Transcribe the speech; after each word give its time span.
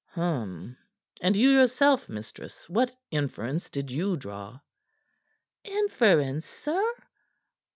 "Hum! 0.13 0.77
And 1.21 1.35
you 1.35 1.51
yourself, 1.51 2.09
mistress, 2.09 2.67
what 2.67 2.95
inference 3.11 3.69
did 3.69 3.91
you 3.91 4.17
draw?" 4.17 4.59
"Inference, 5.63 6.43
sir?" 6.47 6.91